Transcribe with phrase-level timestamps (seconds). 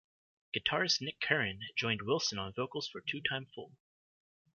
[0.55, 3.73] Guitarist Nick Curran joined Wilson on vocals for "Two Time Fool".